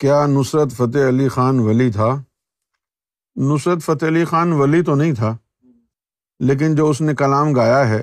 [0.00, 2.08] کیا نصرت فتح علی خان ولی تھا؟
[3.36, 5.36] نصرت فتح علی خان ولی تو نہیں تھا،
[6.40, 8.02] لیکن جو اس نے کلام گایا ہے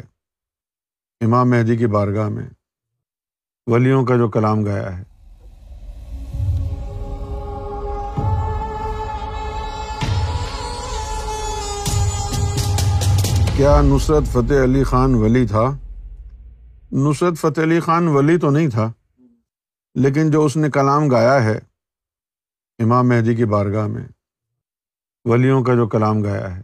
[1.22, 2.48] امام مہدی کی بارگاہ میں،
[3.68, 5.04] ولیوں کا جو کلام گایا ہے۔
[13.56, 15.70] کیا نصرت فتح علی خان ولی تھا؟
[16.92, 18.92] نصرت فتح علی خان ولی تو نہیں تھا،
[19.96, 21.60] لیکن جو اس نے کلام گایا ہے
[22.82, 24.08] امام مہدی کی بارگاہ میں
[25.26, 26.62] ولیوں کا جو کلام گایا ہے،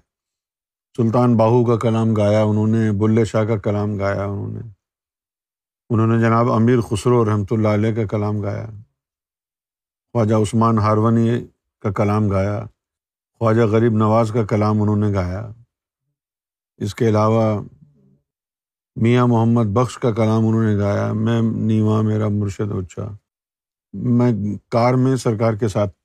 [0.97, 4.59] سلطان باہو کا کلام گایا انہوں نے، بلے شاہ کا کلام گایا انہوں نے
[5.89, 8.65] انہوں نے جناب امیر خسرو رحمۃ اللہ علیہ کا کلام گایا،
[10.13, 11.45] خواجہ عثمان ہارونی
[11.81, 12.65] کا کلام گایا،
[13.39, 15.51] خواجہ غریب نواز کا کلام انہوں نے گایا۔
[16.77, 17.61] اس کے علاوہ
[18.95, 23.17] میاں محمد بخش کا کلام انہوں نے گایا۔ میں نیواں میرا مرشد اچھا۔
[23.93, 24.31] میں
[24.69, 25.95] کار میں سرکار کے ساتھ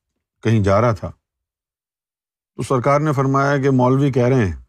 [0.43, 1.11] کہیں جا رہا تھا۔
[2.57, 4.63] تو سرکار نے فرمایا کہ مولوی کہہ رہے ہیں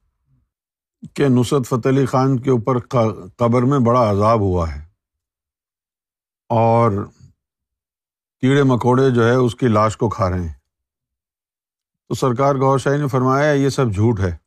[1.14, 2.80] کہ نصرت فتح علی خان کے اوپر
[3.38, 4.86] قبر میں بڑا عذاب ہوا ہے۔
[6.50, 6.92] اور
[8.40, 10.54] کیڑے مکوڑے جو ہے اس کی لاش کو کھا رہے ہیں۔
[12.08, 14.38] تو سرکار گور شاہی نے فرمایا یہ سب جھوٹ ہے۔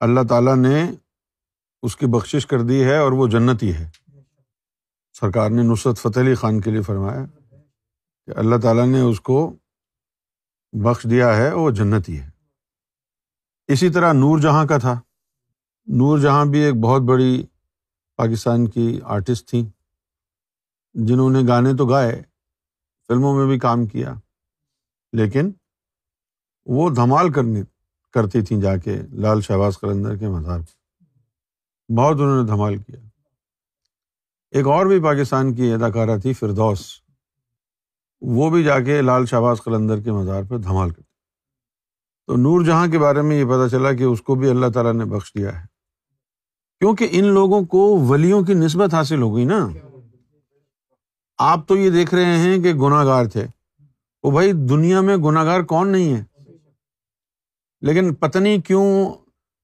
[0.00, 0.92] اللہ تعالیٰ نے
[1.82, 3.90] اس کی بخشش کر دی ہے اور وہ جنتی ہے۔
[5.12, 7.24] سرکار نے نصرت فتح علی خان کے لیے فرمایا
[8.26, 9.56] کہ اللہ تعالیٰ نے اس کو
[10.72, 12.30] بخش دیا ہے، وہ جنتی ہے۔
[13.66, 15.00] اسی طرح نور جہاں کا تھا۔
[15.86, 17.46] نور جہاں بھی ایک بہت بڑی
[18.16, 19.64] پاکستان کی آرٹسٹ تھیں۔
[20.94, 22.22] جنہوں نے گانے تو گائے،
[23.08, 24.14] فلموں میں بھی کام کیا،
[25.12, 25.50] لیکن
[26.66, 27.62] وہ دھمال کرنی
[28.12, 30.74] کرتی تھیں جا کے لال شہباز قلندر کے مزار پہ
[31.92, 33.00] بہت انہوں نے دھمال کیا۔
[34.50, 37.03] ایک اور بھی پاکستان کی اداکارہ تھی، فردوس۔
[38.26, 41.02] وہ بھی جا کے لال شہباز قلندر کے مزار پہ دھمال کرتی
[42.26, 44.92] تو نور جہاں کے بارے میں یہ پتا چلا کہ اس کو بھی اللہ تعالیٰ
[44.92, 45.66] نے بخش دیا ہے۔
[46.78, 49.68] کیونکہ ان لوگوں کو ولیوں کی نسبت حاصل ہو گئی نا۔
[51.38, 53.46] آپ تو یہ دیکھ رہے ہیں کہ گناہ گار تھے۔
[54.22, 56.24] وہ بھائی دنیا میں گناہ گار کون نہیں ہے؟
[57.80, 59.14] لیکن پتنی کیوں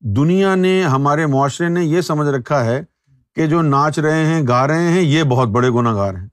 [0.01, 2.83] دنیا نے، ہمارے معاشرے نے یہ سمجھ رکھا ہے
[3.35, 6.29] کہ جو ناچ رہے ہیں، گا رہے ہیں، یہ بہت بڑے گناہ گار ہیں۔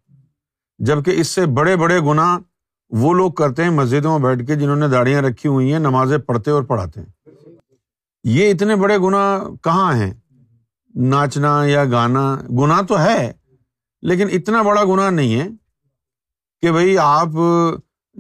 [0.79, 2.38] جبکہ اس سے بڑے بڑے گناہ
[2.89, 6.17] وہ لوگ کرتے ہیں مسجدوں میں بیٹھ کے جنہوں نے داڑیاں رکھی ہوئی ہیں، نمازیں
[6.17, 7.29] پڑھتے اور پڑھاتے ہیں۔
[8.23, 10.13] یہ اتنے بڑے گناہ کہاں ہیں؟
[10.95, 13.33] ناچنا یا گانا، گناہ تو ہے،
[14.01, 15.47] لیکن اتنا بڑا گناہ نہیں ہے
[16.61, 17.27] کہ بھائی آپ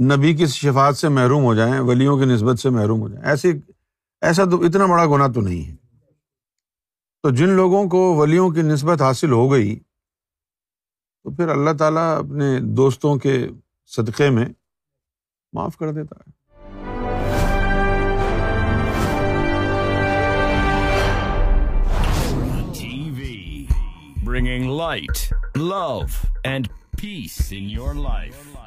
[0.01, 3.51] نبی کی شفات سے محروم ہو جائیں، ولیوں کی نسبت سے محروم ہو جائیں۔ ایسی،
[4.21, 5.75] ایسا تو اتنا بڑا گناہ تو نہیں ہے۔
[7.23, 9.79] تو جن لوگوں کو ولیوں کی نسبت حاصل ہو گئی
[11.27, 13.47] تو پھر اللہ تعالیٰ اپنے دوستوں کے
[13.85, 14.45] صدقے میں
[15.53, 16.31] معاف کر دیتا ہے۔
[24.25, 25.99] Bringing light love
[26.43, 26.67] and
[27.01, 28.57] peace in your life